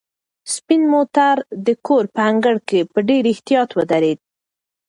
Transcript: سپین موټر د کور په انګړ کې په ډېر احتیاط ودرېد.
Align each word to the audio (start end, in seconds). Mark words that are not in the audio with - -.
سپین 0.53 0.81
موټر 0.93 1.35
د 1.65 1.67
کور 1.87 2.03
په 2.15 2.21
انګړ 2.29 2.55
کې 2.67 2.79
په 2.91 2.99
ډېر 3.09 3.23
احتیاط 3.33 3.69
ودرېد. 3.77 4.19